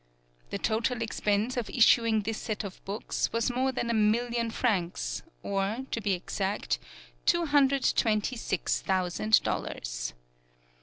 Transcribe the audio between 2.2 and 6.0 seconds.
this set of books was more than a million francs, or,